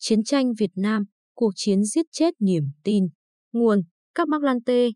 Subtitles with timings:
[0.00, 1.04] Chiến tranh Việt Nam,
[1.34, 3.08] cuộc chiến giết chết niềm tin.
[3.52, 3.82] Nguồn,
[4.14, 4.88] các Mark Lante,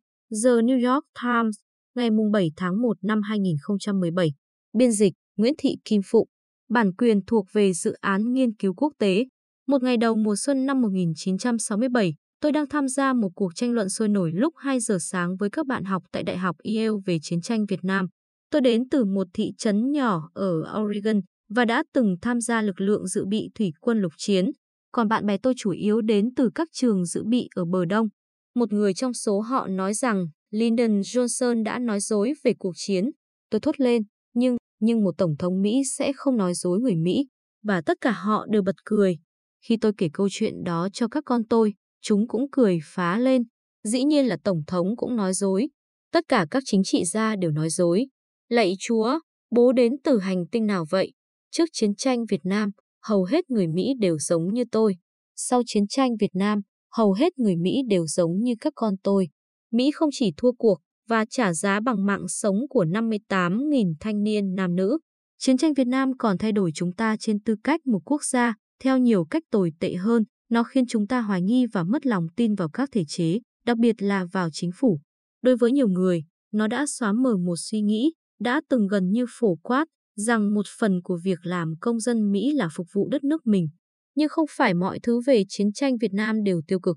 [0.44, 1.56] The New York Times,
[1.94, 4.32] ngày 7 tháng 1 năm 2017.
[4.72, 6.28] Biên dịch, Nguyễn Thị Kim Phụng.
[6.68, 9.24] Bản quyền thuộc về dự án nghiên cứu quốc tế.
[9.66, 13.88] Một ngày đầu mùa xuân năm 1967, tôi đang tham gia một cuộc tranh luận
[13.88, 17.18] sôi nổi lúc 2 giờ sáng với các bạn học tại Đại học Yale về
[17.22, 18.06] chiến tranh Việt Nam.
[18.50, 22.80] Tôi đến từ một thị trấn nhỏ ở Oregon và đã từng tham gia lực
[22.80, 24.50] lượng dự bị thủy quân lục chiến,
[24.92, 28.08] còn bạn bè tôi chủ yếu đến từ các trường dự bị ở bờ đông.
[28.54, 33.10] Một người trong số họ nói rằng Lyndon Johnson đã nói dối về cuộc chiến.
[33.50, 34.02] Tôi thốt lên,
[34.34, 37.26] nhưng, nhưng một tổng thống Mỹ sẽ không nói dối người Mỹ.
[37.62, 39.18] Và tất cả họ đều bật cười.
[39.64, 43.42] Khi tôi kể câu chuyện đó cho các con tôi, chúng cũng cười phá lên.
[43.84, 45.68] Dĩ nhiên là tổng thống cũng nói dối.
[46.12, 48.06] Tất cả các chính trị gia đều nói dối.
[48.48, 49.18] Lạy chúa,
[49.50, 51.12] bố đến từ hành tinh nào vậy?
[51.50, 52.70] Trước chiến tranh Việt Nam,
[53.04, 54.96] hầu hết người Mỹ đều giống như tôi.
[55.36, 56.60] Sau chiến tranh Việt Nam,
[56.92, 59.28] hầu hết người Mỹ đều giống như các con tôi.
[59.72, 64.54] Mỹ không chỉ thua cuộc và trả giá bằng mạng sống của 58.000 thanh niên
[64.54, 64.98] nam nữ.
[65.38, 68.54] Chiến tranh Việt Nam còn thay đổi chúng ta trên tư cách một quốc gia,
[68.82, 72.26] theo nhiều cách tồi tệ hơn, nó khiến chúng ta hoài nghi và mất lòng
[72.36, 75.00] tin vào các thể chế, đặc biệt là vào chính phủ.
[75.42, 79.26] Đối với nhiều người, nó đã xóa mờ một suy nghĩ, đã từng gần như
[79.28, 79.84] phổ quát,
[80.16, 83.68] rằng một phần của việc làm công dân Mỹ là phục vụ đất nước mình.
[84.14, 86.96] Nhưng không phải mọi thứ về chiến tranh Việt Nam đều tiêu cực.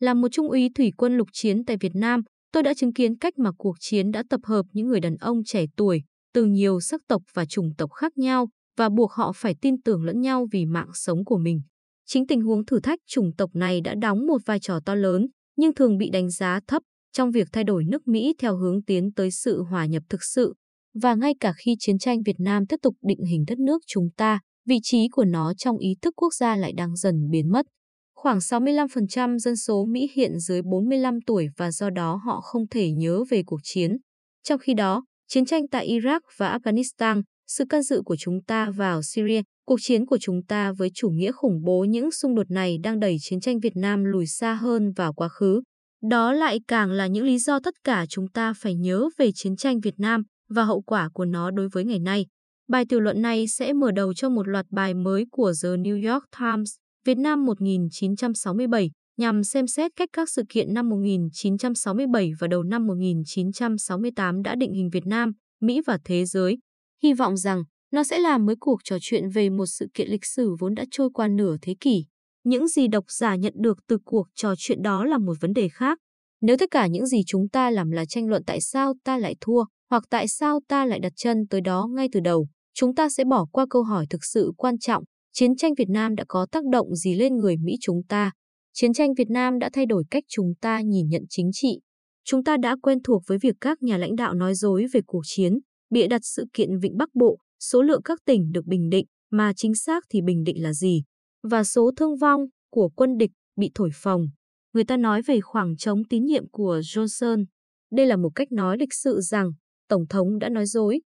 [0.00, 2.22] Là một trung úy thủy quân lục chiến tại Việt Nam,
[2.52, 5.44] tôi đã chứng kiến cách mà cuộc chiến đã tập hợp những người đàn ông
[5.44, 6.02] trẻ tuổi
[6.34, 10.04] từ nhiều sắc tộc và chủng tộc khác nhau và buộc họ phải tin tưởng
[10.04, 11.60] lẫn nhau vì mạng sống của mình.
[12.06, 15.26] Chính tình huống thử thách chủng tộc này đã đóng một vai trò to lớn,
[15.56, 19.12] nhưng thường bị đánh giá thấp trong việc thay đổi nước Mỹ theo hướng tiến
[19.12, 20.54] tới sự hòa nhập thực sự
[21.02, 24.08] và ngay cả khi chiến tranh Việt Nam tiếp tục định hình đất nước chúng
[24.16, 27.66] ta, vị trí của nó trong ý thức quốc gia lại đang dần biến mất.
[28.14, 32.90] Khoảng 65% dân số Mỹ hiện dưới 45 tuổi và do đó họ không thể
[32.90, 33.96] nhớ về cuộc chiến.
[34.42, 38.70] Trong khi đó, chiến tranh tại Iraq và Afghanistan, sự can dự của chúng ta
[38.70, 42.50] vào Syria, cuộc chiến của chúng ta với chủ nghĩa khủng bố những xung đột
[42.50, 45.62] này đang đẩy chiến tranh Việt Nam lùi xa hơn vào quá khứ.
[46.10, 49.56] Đó lại càng là những lý do tất cả chúng ta phải nhớ về chiến
[49.56, 52.26] tranh Việt Nam, và hậu quả của nó đối với ngày nay.
[52.68, 56.12] Bài tiểu luận này sẽ mở đầu cho một loạt bài mới của The New
[56.12, 56.74] York Times,
[57.04, 62.86] Việt Nam 1967, nhằm xem xét cách các sự kiện năm 1967 và đầu năm
[62.86, 66.58] 1968 đã định hình Việt Nam, Mỹ và thế giới.
[67.02, 67.62] Hy vọng rằng
[67.92, 70.84] nó sẽ làm mới cuộc trò chuyện về một sự kiện lịch sử vốn đã
[70.90, 72.04] trôi qua nửa thế kỷ.
[72.44, 75.68] Những gì độc giả nhận được từ cuộc trò chuyện đó là một vấn đề
[75.68, 75.98] khác.
[76.40, 79.36] Nếu tất cả những gì chúng ta làm là tranh luận tại sao ta lại
[79.40, 83.08] thua, hoặc tại sao ta lại đặt chân tới đó ngay từ đầu, chúng ta
[83.08, 86.46] sẽ bỏ qua câu hỏi thực sự quan trọng, chiến tranh Việt Nam đã có
[86.52, 88.30] tác động gì lên người Mỹ chúng ta?
[88.72, 91.80] Chiến tranh Việt Nam đã thay đổi cách chúng ta nhìn nhận chính trị.
[92.24, 95.22] Chúng ta đã quen thuộc với việc các nhà lãnh đạo nói dối về cuộc
[95.24, 95.58] chiến,
[95.90, 99.52] bịa đặt sự kiện Vịnh Bắc Bộ, số lượng các tỉnh được bình định, mà
[99.56, 101.02] chính xác thì bình định là gì,
[101.50, 104.26] và số thương vong của quân địch bị thổi phồng.
[104.72, 107.44] Người ta nói về khoảng trống tín nhiệm của Johnson.
[107.92, 109.50] Đây là một cách nói lịch sự rằng
[109.88, 111.00] Tổng thống đã nói dối.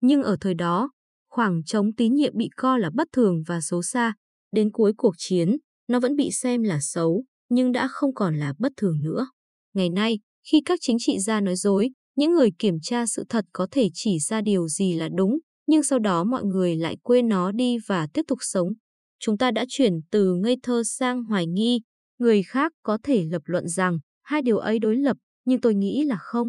[0.00, 0.90] Nhưng ở thời đó,
[1.30, 4.14] khoảng trống tín nhiệm bị coi là bất thường và xấu xa.
[4.52, 5.56] Đến cuối cuộc chiến,
[5.88, 9.28] nó vẫn bị xem là xấu, nhưng đã không còn là bất thường nữa.
[9.74, 10.18] Ngày nay,
[10.50, 13.88] khi các chính trị gia nói dối, những người kiểm tra sự thật có thể
[13.94, 17.76] chỉ ra điều gì là đúng, nhưng sau đó mọi người lại quên nó đi
[17.86, 18.68] và tiếp tục sống.
[19.18, 21.80] Chúng ta đã chuyển từ ngây thơ sang hoài nghi.
[22.18, 26.04] Người khác có thể lập luận rằng hai điều ấy đối lập, nhưng tôi nghĩ
[26.04, 26.48] là không.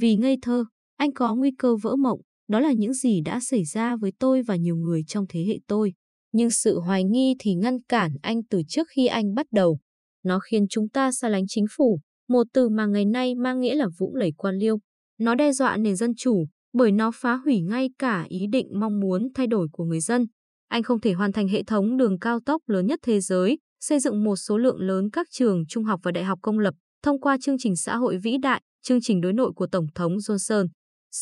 [0.00, 0.64] Vì ngây thơ,
[0.98, 4.42] anh có nguy cơ vỡ mộng, đó là những gì đã xảy ra với tôi
[4.42, 5.92] và nhiều người trong thế hệ tôi.
[6.32, 9.78] Nhưng sự hoài nghi thì ngăn cản anh từ trước khi anh bắt đầu.
[10.24, 13.74] Nó khiến chúng ta xa lánh chính phủ, một từ mà ngày nay mang nghĩa
[13.74, 14.78] là vũng lầy quan liêu.
[15.18, 19.00] Nó đe dọa nền dân chủ, bởi nó phá hủy ngay cả ý định mong
[19.00, 20.26] muốn thay đổi của người dân.
[20.68, 24.00] Anh không thể hoàn thành hệ thống đường cao tốc lớn nhất thế giới, xây
[24.00, 27.20] dựng một số lượng lớn các trường trung học và đại học công lập thông
[27.20, 30.66] qua chương trình xã hội vĩ đại, chương trình đối nội của Tổng thống Johnson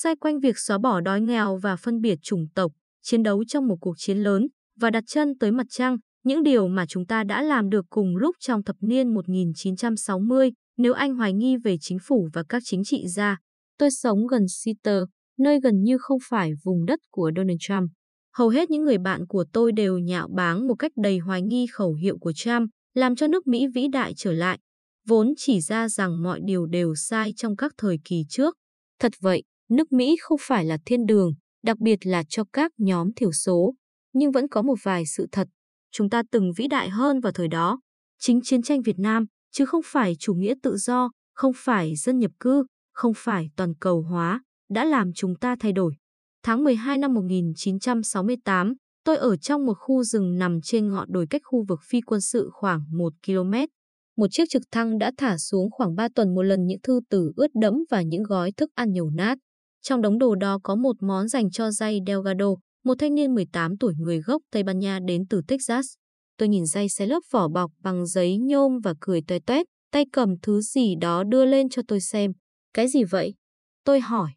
[0.02, 2.72] xoay quanh việc xóa bỏ đói nghèo và phân biệt chủng tộc,
[3.02, 4.46] chiến đấu trong một cuộc chiến lớn
[4.80, 8.16] và đặt chân tới mặt trăng, những điều mà chúng ta đã làm được cùng
[8.16, 12.84] lúc trong thập niên 1960 nếu anh hoài nghi về chính phủ và các chính
[12.84, 13.38] trị gia.
[13.78, 15.00] Tôi sống gần Seattle,
[15.38, 17.90] nơi gần như không phải vùng đất của Donald Trump.
[18.34, 21.66] Hầu hết những người bạn của tôi đều nhạo báng một cách đầy hoài nghi
[21.72, 24.58] khẩu hiệu của Trump, làm cho nước Mỹ vĩ đại trở lại,
[25.06, 28.56] vốn chỉ ra rằng mọi điều đều sai trong các thời kỳ trước.
[29.00, 31.32] Thật vậy, Nước Mỹ không phải là thiên đường,
[31.62, 33.74] đặc biệt là cho các nhóm thiểu số,
[34.12, 35.48] nhưng vẫn có một vài sự thật.
[35.92, 37.80] chúng ta từng vĩ đại hơn vào thời đó.
[38.18, 42.18] Chính chiến tranh Việt Nam, chứ không phải chủ nghĩa tự do, không phải dân
[42.18, 45.94] nhập cư, không phải toàn cầu hóa, đã làm chúng ta thay đổi.
[46.42, 48.74] Tháng 12 năm 1968,
[49.04, 52.20] tôi ở trong một khu rừng nằm trên ngọn đồi cách khu vực phi quân
[52.20, 53.52] sự khoảng 1 km.
[54.16, 57.32] Một chiếc trực thăng đã thả xuống khoảng 3 tuần một lần những thư tử
[57.36, 59.38] ướt đẫm và những gói thức ăn nhiều nát.
[59.88, 62.46] Trong đống đồ đó có một món dành cho Jay Delgado,
[62.84, 65.86] một thanh niên 18 tuổi người gốc Tây Ban Nha đến từ Texas.
[66.36, 70.04] Tôi nhìn Jay xé lớp vỏ bọc bằng giấy nhôm và cười toe toét, tay
[70.12, 72.32] cầm thứ gì đó đưa lên cho tôi xem.
[72.74, 73.34] Cái gì vậy?
[73.84, 74.30] Tôi hỏi.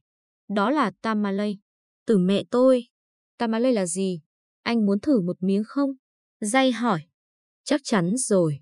[0.56, 1.52] Đó là tamale.
[2.06, 2.84] Từ mẹ tôi.
[3.38, 4.20] Tamale là gì?
[4.64, 5.90] Anh muốn thử một miếng không?
[6.42, 7.02] Jay hỏi.
[7.64, 8.60] Chắc chắn rồi.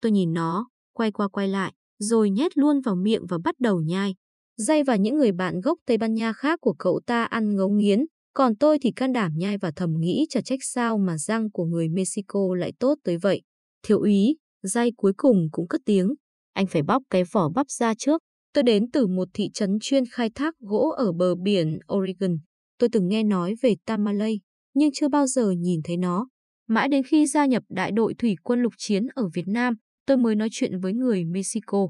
[0.00, 3.80] Tôi nhìn nó, quay qua quay lại, rồi nhét luôn vào miệng và bắt đầu
[3.80, 4.14] nhai.
[4.58, 7.68] Dây và những người bạn gốc Tây Ban Nha khác của cậu ta ăn ngấu
[7.68, 11.50] nghiến, còn tôi thì can đảm nhai và thầm nghĩ chả trách sao mà răng
[11.50, 13.42] của người Mexico lại tốt tới vậy.
[13.82, 16.14] Thiếu úy, dây cuối cùng cũng cất tiếng.
[16.52, 18.22] Anh phải bóc cái vỏ bắp ra trước.
[18.52, 22.38] Tôi đến từ một thị trấn chuyên khai thác gỗ ở bờ biển Oregon.
[22.78, 24.40] Tôi từng nghe nói về Tamalay,
[24.74, 26.28] nhưng chưa bao giờ nhìn thấy nó.
[26.68, 29.74] Mãi đến khi gia nhập đại đội thủy quân lục chiến ở Việt Nam,
[30.06, 31.88] tôi mới nói chuyện với người Mexico.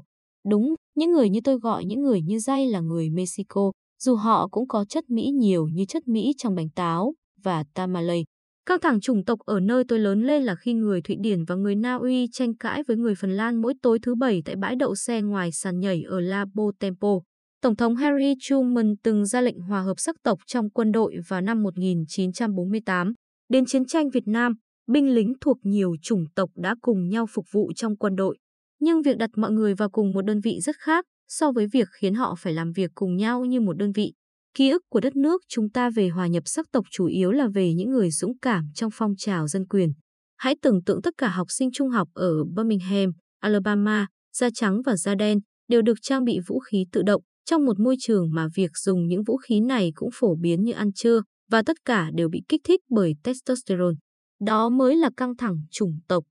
[0.49, 4.47] Đúng, những người như tôi gọi những người như dây là người Mexico, dù họ
[4.51, 7.13] cũng có chất Mỹ nhiều như chất Mỹ trong bánh táo
[7.43, 8.21] và tamale.
[8.65, 11.55] Căng thẳng chủng tộc ở nơi tôi lớn lên là khi người Thụy Điển và
[11.55, 14.75] người Na Uy tranh cãi với người Phần Lan mỗi tối thứ bảy tại bãi
[14.75, 17.19] đậu xe ngoài sàn nhảy ở Labo Tempo.
[17.61, 21.41] Tổng thống Harry Truman từng ra lệnh hòa hợp sắc tộc trong quân đội vào
[21.41, 23.13] năm 1948.
[23.49, 24.53] Đến chiến tranh Việt Nam,
[24.91, 28.37] binh lính thuộc nhiều chủng tộc đã cùng nhau phục vụ trong quân đội.
[28.79, 31.87] Nhưng việc đặt mọi người vào cùng một đơn vị rất khác so với việc
[31.91, 34.13] khiến họ phải làm việc cùng nhau như một đơn vị.
[34.53, 37.47] Ký ức của đất nước chúng ta về hòa nhập sắc tộc chủ yếu là
[37.53, 39.93] về những người dũng cảm trong phong trào dân quyền.
[40.37, 44.97] Hãy tưởng tượng tất cả học sinh trung học ở Birmingham, Alabama, da trắng và
[44.97, 48.47] da đen đều được trang bị vũ khí tự động trong một môi trường mà
[48.55, 51.21] việc dùng những vũ khí này cũng phổ biến như ăn trưa
[51.51, 53.95] và tất cả đều bị kích thích bởi testosterone.
[54.39, 56.23] Đó mới là căng thẳng chủng tộc.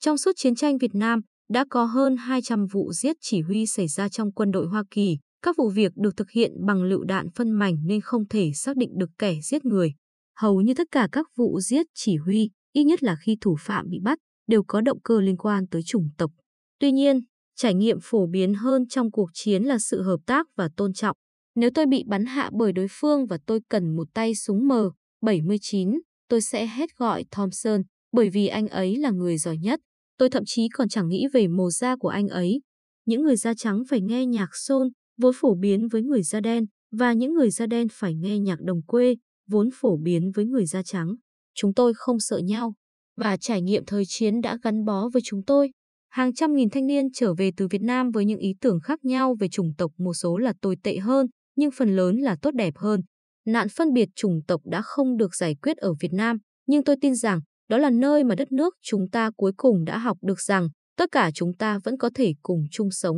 [0.00, 3.88] Trong suốt chiến tranh Việt Nam, đã có hơn 200 vụ giết chỉ huy xảy
[3.88, 5.18] ra trong quân đội Hoa Kỳ.
[5.42, 8.76] Các vụ việc được thực hiện bằng lựu đạn phân mảnh nên không thể xác
[8.76, 9.94] định được kẻ giết người.
[10.38, 13.88] Hầu như tất cả các vụ giết chỉ huy, ít nhất là khi thủ phạm
[13.90, 14.18] bị bắt,
[14.48, 16.30] đều có động cơ liên quan tới chủng tộc.
[16.78, 17.20] Tuy nhiên,
[17.56, 21.16] trải nghiệm phổ biến hơn trong cuộc chiến là sự hợp tác và tôn trọng.
[21.54, 25.98] Nếu tôi bị bắn hạ bởi đối phương và tôi cần một tay súng M79,
[26.28, 29.80] tôi sẽ hết gọi Thompson, bởi vì anh ấy là người giỏi nhất.
[30.18, 32.60] Tôi thậm chí còn chẳng nghĩ về màu da của anh ấy.
[33.06, 34.86] Những người da trắng phải nghe nhạc soul,
[35.18, 38.60] vốn phổ biến với người da đen, và những người da đen phải nghe nhạc
[38.60, 39.14] đồng quê,
[39.48, 41.14] vốn phổ biến với người da trắng.
[41.54, 42.74] Chúng tôi không sợ nhau,
[43.16, 45.70] và trải nghiệm thời chiến đã gắn bó với chúng tôi.
[46.08, 49.04] Hàng trăm nghìn thanh niên trở về từ Việt Nam với những ý tưởng khác
[49.04, 51.26] nhau về chủng tộc một số là tồi tệ hơn,
[51.56, 53.00] nhưng phần lớn là tốt đẹp hơn.
[53.46, 56.96] Nạn phân biệt chủng tộc đã không được giải quyết ở Việt Nam, nhưng tôi
[57.00, 57.40] tin rằng
[57.72, 61.10] đó là nơi mà đất nước chúng ta cuối cùng đã học được rằng tất
[61.12, 63.16] cả chúng ta vẫn có thể cùng chung sống.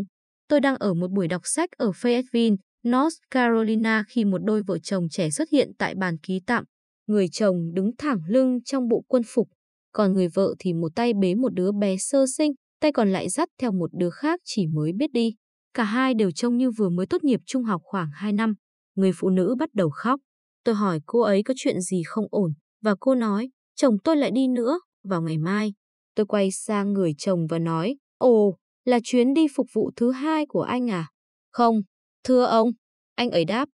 [0.49, 2.57] Tôi đang ở một buổi đọc sách ở Fayetteville,
[2.89, 6.65] North Carolina khi một đôi vợ chồng trẻ xuất hiện tại bàn ký tạm.
[7.07, 9.49] Người chồng đứng thẳng lưng trong bộ quân phục,
[9.93, 13.29] còn người vợ thì một tay bế một đứa bé sơ sinh, tay còn lại
[13.29, 15.35] dắt theo một đứa khác chỉ mới biết đi.
[15.75, 18.55] Cả hai đều trông như vừa mới tốt nghiệp trung học khoảng 2 năm.
[18.95, 20.21] Người phụ nữ bắt đầu khóc.
[20.65, 24.31] Tôi hỏi cô ấy có chuyện gì không ổn, và cô nói, chồng tôi lại
[24.31, 25.75] đi nữa, vào ngày mai.
[26.15, 30.47] Tôi quay sang người chồng và nói, ồ, là chuyến đi phục vụ thứ hai
[30.47, 31.09] của anh à?
[31.51, 31.81] Không,
[32.25, 32.71] thưa ông,
[33.15, 33.69] anh ấy đáp,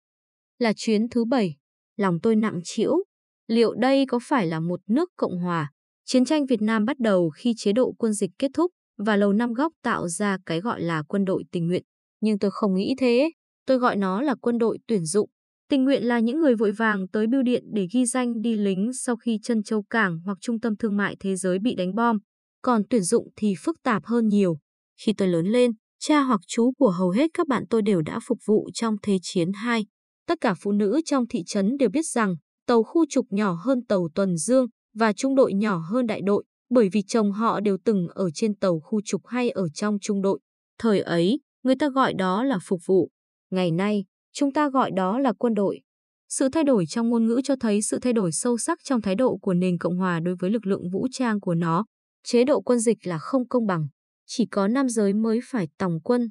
[0.58, 1.56] là chuyến thứ bảy.
[1.96, 3.04] Lòng tôi nặng trĩu.
[3.46, 5.70] Liệu đây có phải là một nước Cộng Hòa?
[6.04, 9.32] Chiến tranh Việt Nam bắt đầu khi chế độ quân dịch kết thúc và Lầu
[9.32, 11.82] Năm Góc tạo ra cái gọi là quân đội tình nguyện.
[12.20, 13.30] Nhưng tôi không nghĩ thế.
[13.66, 15.30] Tôi gọi nó là quân đội tuyển dụng.
[15.70, 18.92] Tình nguyện là những người vội vàng tới bưu điện để ghi danh đi lính
[18.92, 22.18] sau khi chân châu cảng hoặc trung tâm thương mại thế giới bị đánh bom.
[22.62, 24.58] Còn tuyển dụng thì phức tạp hơn nhiều.
[25.02, 28.20] Khi tôi lớn lên, cha hoặc chú của hầu hết các bạn tôi đều đã
[28.26, 29.86] phục vụ trong Thế chiến 2.
[30.26, 32.34] Tất cả phụ nữ trong thị trấn đều biết rằng
[32.66, 36.44] tàu khu trục nhỏ hơn tàu tuần dương và trung đội nhỏ hơn đại đội
[36.70, 40.22] bởi vì chồng họ đều từng ở trên tàu khu trục hay ở trong trung
[40.22, 40.40] đội.
[40.78, 43.10] Thời ấy, người ta gọi đó là phục vụ.
[43.50, 45.80] Ngày nay, Chúng ta gọi đó là quân đội.
[46.28, 49.14] Sự thay đổi trong ngôn ngữ cho thấy sự thay đổi sâu sắc trong thái
[49.14, 51.84] độ của nền Cộng hòa đối với lực lượng vũ trang của nó.
[52.24, 53.88] Chế độ quân dịch là không công bằng.
[54.26, 56.30] Chỉ có nam giới mới phải tòng quân.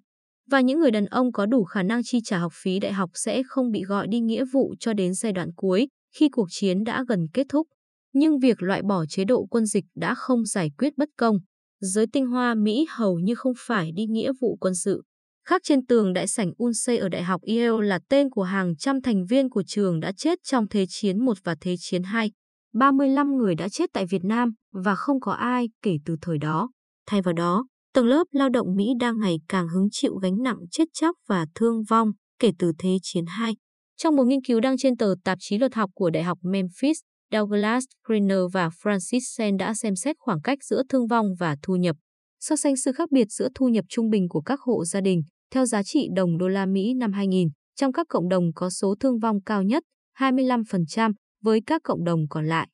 [0.52, 3.10] Và những người đàn ông có đủ khả năng chi trả học phí đại học
[3.14, 6.84] sẽ không bị gọi đi nghĩa vụ cho đến giai đoạn cuối, khi cuộc chiến
[6.84, 7.68] đã gần kết thúc.
[8.14, 11.38] Nhưng việc loại bỏ chế độ quân dịch đã không giải quyết bất công.
[11.80, 15.04] Giới tinh hoa Mỹ hầu như không phải đi nghĩa vụ quân sự
[15.50, 19.02] khác trên tường đại sảnh Unsei ở Đại học Yale là tên của hàng trăm
[19.02, 22.32] thành viên của trường đã chết trong Thế chiến 1 và Thế chiến 2.
[22.74, 26.70] 35 người đã chết tại Việt Nam và không có ai kể từ thời đó.
[27.08, 30.58] Thay vào đó, tầng lớp lao động Mỹ đang ngày càng hứng chịu gánh nặng
[30.72, 33.56] chết chóc và thương vong kể từ Thế chiến 2.
[33.98, 36.98] Trong một nghiên cứu đăng trên tờ tạp chí luật học của Đại học Memphis,
[37.34, 41.76] Douglas Greener và Francis Sen đã xem xét khoảng cách giữa thương vong và thu
[41.76, 41.96] nhập.
[42.40, 45.22] So sánh sự khác biệt giữa thu nhập trung bình của các hộ gia đình
[45.52, 48.96] theo giá trị đồng đô la Mỹ năm 2000 trong các cộng đồng có số
[49.00, 49.84] thương vong cao nhất
[50.18, 52.68] 25% với các cộng đồng còn lại.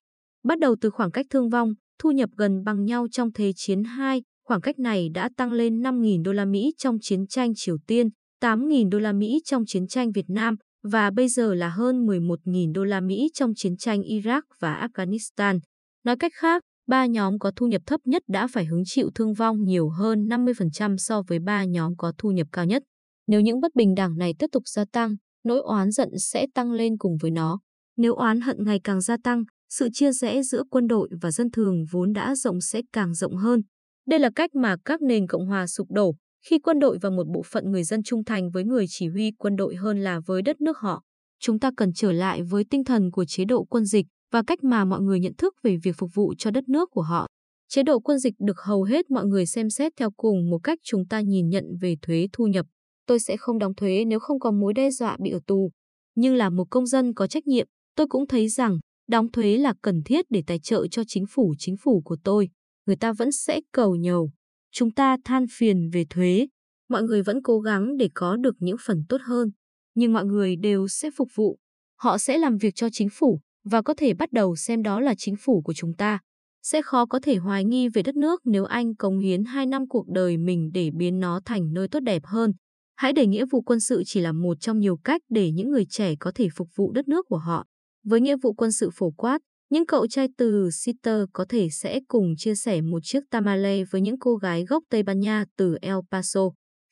[0.44, 3.84] Bắt đầu từ khoảng cách thương vong, thu nhập gần bằng nhau trong Thế chiến
[3.84, 7.78] 2, khoảng cách này đã tăng lên 5.000 đô la Mỹ trong chiến tranh Triều
[7.88, 8.08] Tiên,
[8.42, 12.74] 8.000 đô la Mỹ trong chiến tranh Việt Nam và bây giờ là hơn 11.000
[12.74, 15.60] đô la Mỹ trong chiến tranh Iraq và Afghanistan.
[16.04, 19.34] Nói cách khác, ba nhóm có thu nhập thấp nhất đã phải hứng chịu thương
[19.34, 22.84] vong nhiều hơn 50% so với ba nhóm có thu nhập cao nhất.
[23.28, 26.72] Nếu những bất bình đẳng này tiếp tục gia tăng, nỗi oán giận sẽ tăng
[26.72, 27.60] lên cùng với nó.
[27.98, 31.52] Nếu oán hận ngày càng gia tăng, sự chia rẽ giữa quân đội và dân
[31.52, 33.62] thường vốn đã rộng sẽ càng rộng hơn.
[34.08, 36.16] Đây là cách mà các nền Cộng hòa sụp đổ,
[36.46, 39.32] khi quân đội và một bộ phận người dân trung thành với người chỉ huy
[39.38, 41.04] quân đội hơn là với đất nước họ.
[41.40, 44.64] Chúng ta cần trở lại với tinh thần của chế độ quân dịch và cách
[44.64, 47.28] mà mọi người nhận thức về việc phục vụ cho đất nước của họ.
[47.68, 50.80] Chế độ quân dịch được hầu hết mọi người xem xét theo cùng một cách
[50.84, 52.66] chúng ta nhìn nhận về thuế thu nhập.
[53.08, 55.72] Tôi sẽ không đóng thuế nếu không có mối đe dọa bị ở tù.
[56.16, 58.78] Nhưng là một công dân có trách nhiệm, tôi cũng thấy rằng
[59.08, 62.50] đóng thuế là cần thiết để tài trợ cho chính phủ chính phủ của tôi.
[62.86, 64.32] Người ta vẫn sẽ cầu nhầu.
[64.72, 66.48] Chúng ta than phiền về thuế.
[66.90, 69.52] Mọi người vẫn cố gắng để có được những phần tốt hơn.
[69.96, 71.58] Nhưng mọi người đều sẽ phục vụ.
[71.96, 75.16] Họ sẽ làm việc cho chính phủ và có thể bắt đầu xem đó là
[75.18, 76.20] chính phủ của chúng ta.
[76.64, 79.88] Sẽ khó có thể hoài nghi về đất nước nếu anh cống hiến 2 năm
[79.88, 82.54] cuộc đời mình để biến nó thành nơi tốt đẹp hơn.
[82.96, 85.86] Hãy để nghĩa vụ quân sự chỉ là một trong nhiều cách để những người
[85.90, 87.66] trẻ có thể phục vụ đất nước của họ.
[88.04, 92.00] Với nghĩa vụ quân sự phổ quát, những cậu trai từ Sitter có thể sẽ
[92.08, 95.78] cùng chia sẻ một chiếc tamale với những cô gái gốc Tây Ban Nha từ
[95.82, 96.42] El Paso.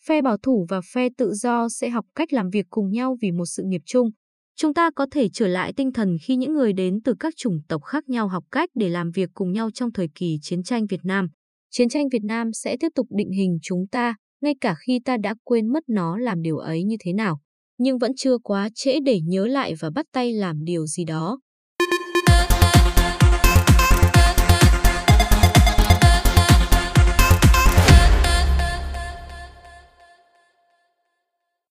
[0.05, 3.31] Phe bảo thủ và phe tự do sẽ học cách làm việc cùng nhau vì
[3.31, 4.09] một sự nghiệp chung.
[4.55, 7.59] Chúng ta có thể trở lại tinh thần khi những người đến từ các chủng
[7.67, 10.85] tộc khác nhau học cách để làm việc cùng nhau trong thời kỳ chiến tranh
[10.87, 11.27] Việt Nam.
[11.71, 15.17] Chiến tranh Việt Nam sẽ tiếp tục định hình chúng ta, ngay cả khi ta
[15.17, 17.39] đã quên mất nó làm điều ấy như thế nào.
[17.77, 21.39] Nhưng vẫn chưa quá trễ để nhớ lại và bắt tay làm điều gì đó.